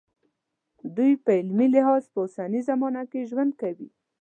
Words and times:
دوی 0.95 1.11
په 1.23 1.31
عملي 1.39 1.67
لحاظ 1.75 2.03
په 2.13 2.17
اوسنۍ 2.23 2.61
زمانه 2.69 3.01
کې 3.11 3.27
ژوند 3.29 3.51
کوي. 3.61 3.87